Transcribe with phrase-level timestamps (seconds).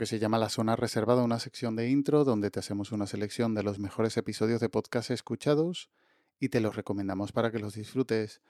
[0.00, 3.54] Que se llama La Zona Reservada, una sección de intro donde te hacemos una selección
[3.54, 5.90] de los mejores episodios de podcast escuchados
[6.38, 8.40] y te los recomendamos para que los disfrutes.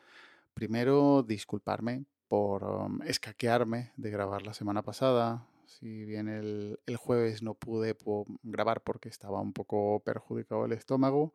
[0.54, 5.44] Primero, disculparme por um, escaquearme de grabar la semana pasada.
[5.66, 7.96] Si bien el, el jueves no pude
[8.44, 11.34] grabar porque estaba un poco perjudicado el estómago,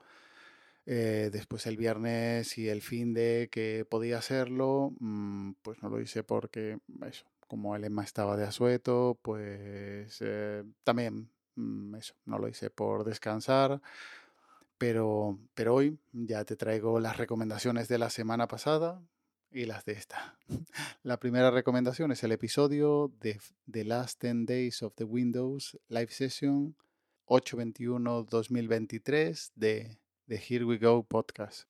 [0.86, 6.00] eh, después el viernes y el fin de que podía hacerlo, mm, pues no lo
[6.00, 12.40] hice porque eso, como el lema estaba de asueto, pues eh, también mm, eso, no
[12.40, 13.82] lo hice por descansar.
[14.78, 19.02] Pero, pero hoy ya te traigo las recomendaciones de la semana pasada
[19.52, 20.38] y las de esta.
[21.04, 23.40] La primera recomendación es el episodio de
[23.72, 26.76] The Last 10 Days of the Windows Live Session
[27.28, 29.98] 821-2023 de
[30.28, 31.68] The Here We Go podcast.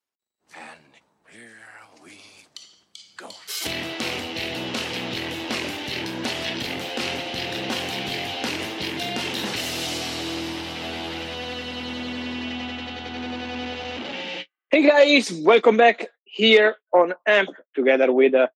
[14.85, 18.47] Guys, welcome back here on AMP together with uh,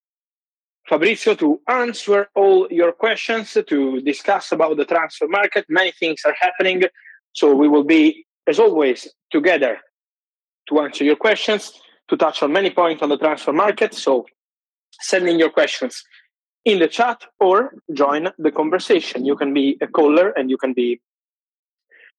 [0.88, 5.66] Fabrizio to answer all your questions, to discuss about the transfer market.
[5.69, 6.83] Many things are happening.
[7.33, 9.80] So we will be, as always, together
[10.67, 11.73] to answer your questions,
[12.09, 13.95] to touch on many points on the transfer market.
[13.95, 14.27] So
[15.02, 16.03] send in your questions
[16.64, 19.25] in the chat or join the conversation.
[19.25, 21.02] You can be a caller and you can be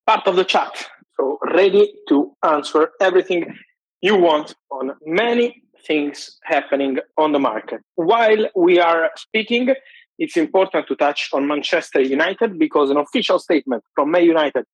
[0.04, 0.86] part of the chat.
[1.16, 3.56] So ready to answer everything
[4.00, 7.80] you want on many things happening on the market.
[7.94, 9.74] While we are speaking,
[10.18, 14.64] it's important to touch on Manchester United because an official statement from May United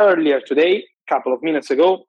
[0.00, 2.04] earlier today, a couple of minutes ago,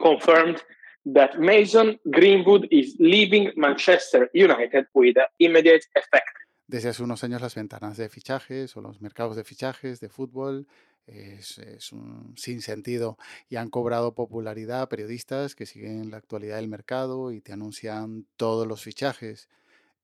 [0.00, 0.62] confirmed
[1.06, 6.34] that Mason Greenwood is leaving Manchester United with immediate effect.
[6.66, 10.66] Desde hace unos años las ventanas de fichajes o los mercados de fichajes de fútbol
[11.08, 17.32] es, es, un sinsentido y han cobrado popularidad periodistas que siguen la actualidad del mercado
[17.32, 19.48] y te anuncian todos los fichajes.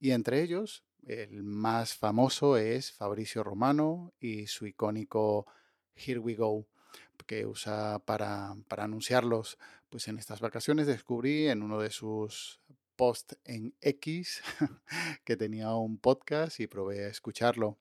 [0.00, 5.46] Y entre ellos, el más famoso es Fabricio Romano y su icónico
[5.94, 6.66] Here We Go
[7.26, 9.58] que usa para, para anunciarlos.
[9.90, 12.60] Pues en estas vacaciones descubrí en uno de sus
[12.96, 14.42] posts en X
[15.24, 17.78] que tenía un podcast y probé a escucharlo.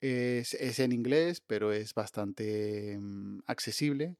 [0.00, 4.16] Es, en inglés, pero es bastante mm, accesible.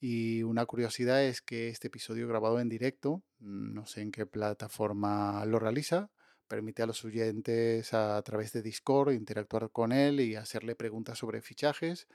[0.00, 4.26] Y una curiosidad es que este episodio grabado en directo, mm, no sé en qué
[4.26, 6.10] plataforma lo realiza,
[6.46, 11.42] permite a los oyentes a través de Discord interactuar con él y hacerle preguntas sobre
[11.42, 12.06] fichajes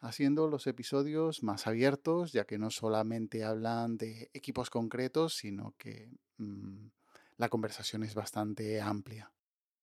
[0.00, 6.08] haciendo los episodios más abiertos, ya que no solamente hablan de equipos concretos, sino que
[6.38, 6.88] mmm,
[7.36, 9.30] la conversación es bastante amplia.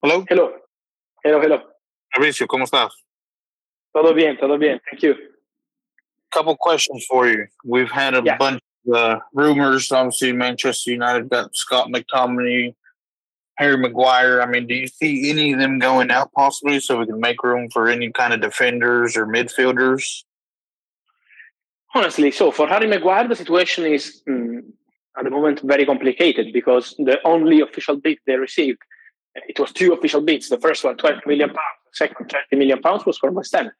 [0.01, 0.25] Hello.
[0.29, 0.51] Hello.
[1.23, 1.76] Hello, hello.
[2.17, 2.91] Mauricio, ¿cómo estás?
[3.93, 4.81] Todo bien, todo bien.
[4.89, 5.15] Thank you.
[6.31, 7.45] Couple questions for you.
[7.63, 8.37] We've had a yeah.
[8.37, 9.91] bunch of uh, rumors.
[9.91, 12.73] Obviously, Manchester United got Scott McTominay
[13.57, 14.41] Harry Maguire.
[14.41, 17.43] I mean, do you see any of them going out possibly so we can make
[17.43, 20.23] room for any kind of defenders or midfielders?
[21.93, 24.61] Honestly, so for Harry Maguire, the situation is mm,
[25.17, 28.79] at the moment very complicated because the only official bid they received,
[29.35, 30.49] it was two official bids.
[30.49, 31.86] The first one, 20 million pounds.
[31.97, 33.71] The second, 30 million pounds was for West Ham.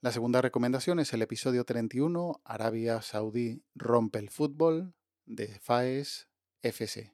[0.00, 4.92] La segunda recomendación es el episodio 31, Arabia Saudí rompe el fútbol,
[5.24, 6.28] de FAES
[6.62, 7.12] FC.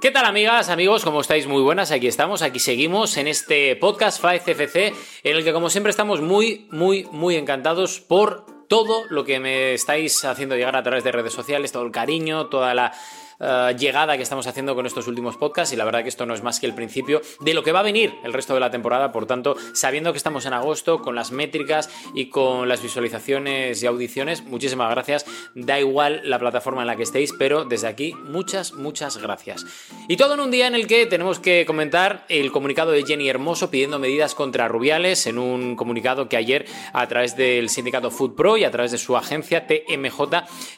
[0.00, 1.04] ¿Qué tal amigas, amigos?
[1.04, 1.46] ¿Cómo estáis?
[1.46, 4.94] Muy buenas, aquí estamos, aquí seguimos en este podcast 5FC
[5.24, 9.74] en el que como siempre estamos muy, muy, muy encantados por todo lo que me
[9.74, 12.92] estáis haciendo llegar a través de redes sociales, todo el cariño, toda la
[13.40, 16.34] eh, llegada que estamos haciendo con estos últimos podcasts y la verdad que esto no
[16.34, 18.70] es más que el principio de lo que va a venir el resto de la
[18.70, 23.82] temporada, por tanto, sabiendo que estamos en agosto con las métricas y con las visualizaciones
[23.82, 28.14] y audiciones, muchísimas gracias, da igual la plataforma en la que estéis, pero desde aquí
[28.24, 29.64] muchas, muchas gracias.
[30.08, 33.28] Y todo en un día en el que tenemos que comentar el comunicado de Jenny
[33.28, 38.34] Hermoso pidiendo medidas contra Rubiales en un comunicado que ayer a través del sindicato Food
[38.34, 40.20] Pro y a través de su agencia TMJ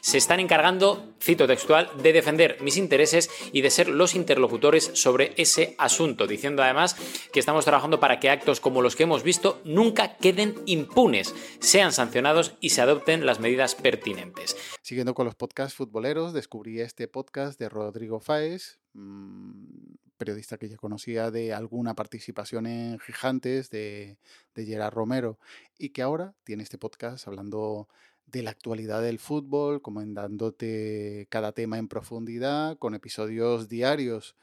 [0.01, 5.33] se están encargando, cito textual, de defender mis intereses y de ser los interlocutores sobre
[5.37, 6.95] ese asunto, diciendo además
[7.31, 11.91] que estamos trabajando para que actos como los que hemos visto nunca queden impunes, sean
[11.91, 14.55] sancionados y se adopten las medidas pertinentes.
[14.81, 20.77] Siguiendo con los podcasts futboleros, descubrí este podcast de Rodrigo Fáez, mm, periodista que ya
[20.77, 24.17] conocía de alguna participación en Gigantes de,
[24.55, 25.37] de Gerard Romero
[25.77, 27.89] y que ahora tiene este podcast hablando
[28.25, 34.35] de la actualidad del fútbol, comentándote cada tema en profundidad, con episodios diarios.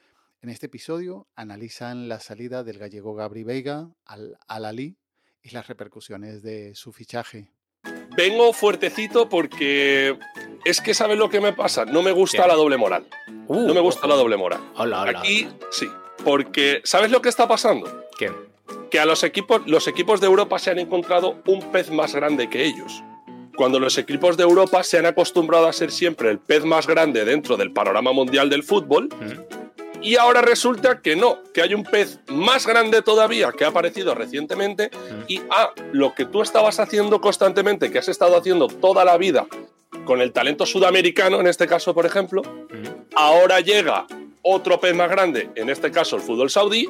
[0.42, 4.96] En este episodio analizan la salida del gallego Gabri Veiga al Al-Ali
[5.42, 7.50] y las repercusiones de su fichaje.
[8.16, 10.18] Vengo fuertecito porque
[10.64, 11.84] es que ¿sabes lo que me pasa?
[11.84, 13.06] No me gusta la doble moral.
[13.46, 14.60] Uh, no me gusta la doble moral.
[14.76, 15.18] Hola, hola.
[15.18, 15.88] Aquí sí,
[16.24, 18.06] porque ¿sabes lo que está pasando?
[18.18, 18.32] ¿Qué?
[18.90, 22.50] Que a los equipos, los equipos de Europa se han encontrado un pez más grande
[22.50, 23.02] que ellos.
[23.56, 27.24] Cuando los equipos de Europa se han acostumbrado a ser siempre el pez más grande
[27.24, 30.02] dentro del panorama mundial del fútbol, Mm.
[30.02, 34.14] y ahora resulta que no, que hay un pez más grande todavía que ha aparecido
[34.14, 35.24] recientemente Mm.
[35.28, 39.46] y ah, lo que tú estabas haciendo constantemente, que has estado haciendo toda la vida
[40.06, 43.14] con el talento sudamericano, en este caso, por ejemplo, Mm.
[43.14, 44.06] ahora llega
[44.42, 46.88] otro pez más grande, en este caso el fútbol saudí,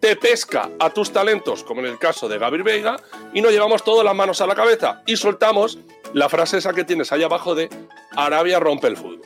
[0.00, 2.96] te pesca a tus talentos, como en el caso de Gabriel Veiga,
[3.32, 5.78] y nos llevamos todas las manos a la cabeza y soltamos
[6.12, 7.68] la frase esa que tienes ahí abajo de
[8.16, 9.22] Arabia rompe el fútbol.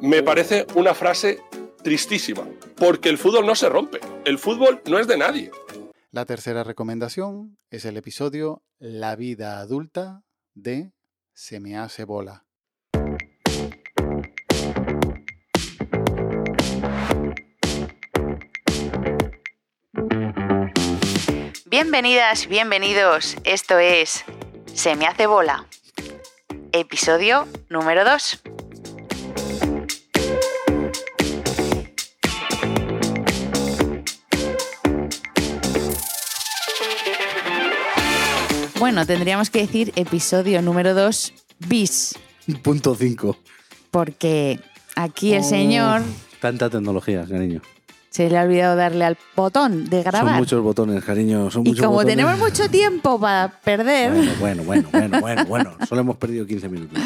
[0.00, 1.40] Me parece una frase
[1.82, 2.46] tristísima,
[2.76, 5.50] porque el fútbol no se rompe, el fútbol no es de nadie.
[6.10, 10.22] La tercera recomendación es el episodio La vida adulta
[10.54, 10.92] de
[11.32, 12.46] Se me hace bola.
[21.70, 23.36] Bienvenidas, bienvenidos.
[23.44, 24.24] Esto es
[24.74, 25.66] Se me hace bola.
[26.72, 28.42] Episodio número 2.
[38.78, 41.32] Bueno, tendríamos que decir episodio número 2
[41.68, 42.18] bis,
[42.62, 43.36] Punto 5.
[43.90, 44.58] porque
[44.96, 46.02] aquí el Oh, señor
[46.40, 47.60] Tanta tecnología, cariño.
[48.10, 50.36] Se le ha olvidado darle al botón de Son grabar.
[50.38, 51.50] muchos botones, cariño.
[51.50, 52.16] Son y muchos como botones.
[52.16, 55.76] tenemos mucho tiempo para perder, Bueno, bueno, bueno, bueno, bueno, bueno.
[55.88, 56.98] Solo hemos perdido 15 minutos.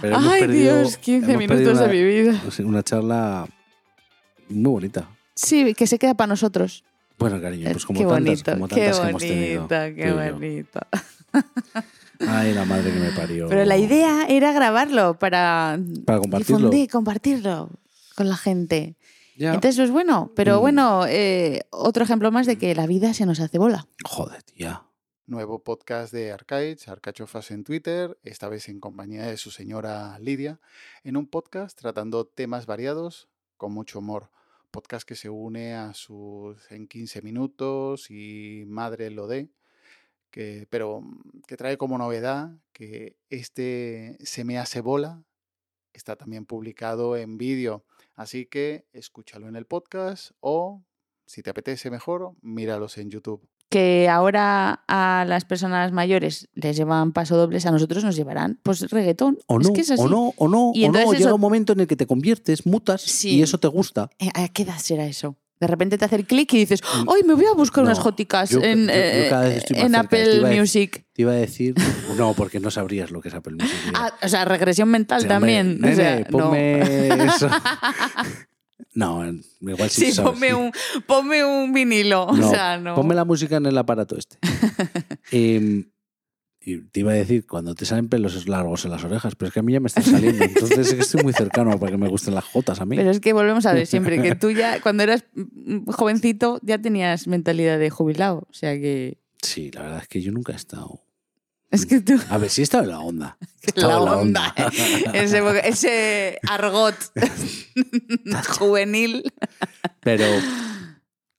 [0.00, 2.40] Pero Ay, perdido- Dios, 15 hemos perdido minutos de mi vida.
[2.64, 3.46] Una charla
[4.48, 5.08] muy bonita.
[5.34, 6.82] Sí, que se queda para nosotros.
[7.18, 9.68] Bueno, cariño, pues como qué tantas, bonito, como qué tantas que hemos tenido.
[9.68, 10.80] qué bonito.
[12.26, 13.48] Ay, la madre que me parió.
[13.48, 16.56] Pero la idea era grabarlo para, Para compartirlo.
[16.58, 17.70] difundir, compartirlo
[18.16, 18.94] con la gente.
[19.40, 19.54] Ya.
[19.54, 20.60] Entonces, pues bueno, pero Mm.
[20.60, 23.86] bueno, eh, otro ejemplo más de que la vida se nos hace bola.
[24.04, 24.82] Joder, tía.
[25.24, 30.60] Nuevo podcast de Arcaids, Arcachofas en Twitter, esta vez en compañía de su señora Lidia,
[31.04, 34.30] en un podcast tratando temas variados con mucho humor.
[34.72, 39.48] Podcast que se une a sus en 15 minutos y Madre lo de,
[40.30, 45.24] que, pero mm, que trae como novedad que este Se me hace bola
[45.94, 47.86] está también publicado en vídeo.
[48.20, 50.84] Así que escúchalo en el podcast o,
[51.24, 53.48] si te apetece mejor, míralos en YouTube.
[53.70, 59.38] Que ahora a las personas mayores les llevan pasodobles, a nosotros nos llevarán pues reggaetón.
[59.46, 60.02] O Es no, que es así.
[60.02, 60.98] o no, o no, Y o no.
[60.98, 63.36] Llega eso- un momento en el que te conviertes, mutas Sí.
[63.38, 64.10] y eso te gusta.
[64.18, 65.36] Eh, ¿A qué edad será eso?
[65.60, 68.04] De repente te hace el clic y dices, ¡ay, me voy a buscar unas No,
[68.04, 70.08] joticas yo- en, yo- yo eh, cada vez estoy más en cerca.
[70.08, 71.04] Te Apple a Music!
[71.12, 71.74] Te iba a decir,
[72.16, 73.76] no, porque no sabrías lo que es Apple Music.
[73.94, 75.78] Ah, o sea, regresión mental también.
[75.80, 76.26] nene, o sea, no.
[76.38, 77.48] ponme eso.
[78.94, 79.22] No,
[79.60, 80.52] igual sí, Sí, sabes, ponme, sí.
[80.54, 80.72] un,
[81.06, 82.26] ponme un vinilo.
[82.32, 82.94] No, o sea, no.
[82.96, 84.36] Ponme la música en el aparato este.
[85.30, 85.84] Em,
[86.62, 89.54] y te iba a decir, cuando te salen pelos largos en las orejas, pero es
[89.54, 90.44] que a mí ya me están saliendo.
[90.44, 92.96] Entonces es que estoy muy cercano para que me gusten las jotas a mí.
[92.96, 95.24] Pero es que volvemos a ver siempre que tú ya, cuando eras
[95.86, 98.46] jovencito, ya tenías mentalidad de jubilado.
[98.50, 99.18] O sea que.
[99.40, 101.02] Sí, la verdad es que yo nunca he estado.
[101.70, 102.20] Es que tú.
[102.28, 103.38] A ver, sí he estado en la onda.
[103.76, 104.54] La en onda.
[105.14, 106.96] ese, ese argot
[108.58, 109.32] juvenil.
[110.00, 110.24] Pero